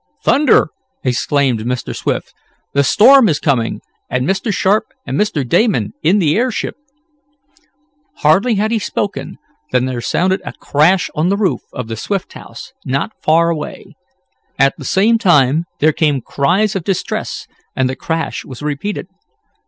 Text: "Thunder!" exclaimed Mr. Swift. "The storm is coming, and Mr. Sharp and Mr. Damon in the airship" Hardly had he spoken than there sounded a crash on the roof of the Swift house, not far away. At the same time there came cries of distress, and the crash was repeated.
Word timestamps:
"Thunder!" 0.23 0.69
exclaimed 1.03 1.59
Mr. 1.59 1.95
Swift. 1.95 2.33
"The 2.73 2.83
storm 2.83 3.29
is 3.29 3.39
coming, 3.39 3.81
and 4.09 4.27
Mr. 4.27 4.51
Sharp 4.51 4.85
and 5.05 5.15
Mr. 5.15 5.47
Damon 5.47 5.93
in 6.01 6.17
the 6.17 6.35
airship" 6.37 6.75
Hardly 8.23 8.55
had 8.55 8.71
he 8.71 8.79
spoken 8.79 9.37
than 9.71 9.85
there 9.85 10.01
sounded 10.01 10.41
a 10.43 10.53
crash 10.53 11.11
on 11.13 11.29
the 11.29 11.37
roof 11.37 11.61
of 11.71 11.87
the 11.87 11.95
Swift 11.95 12.33
house, 12.33 12.73
not 12.83 13.11
far 13.21 13.51
away. 13.51 13.95
At 14.57 14.73
the 14.75 14.85
same 14.85 15.19
time 15.19 15.65
there 15.77 15.93
came 15.93 16.21
cries 16.21 16.75
of 16.75 16.83
distress, 16.83 17.45
and 17.75 17.87
the 17.87 17.95
crash 17.95 18.43
was 18.43 18.63
repeated. 18.63 19.07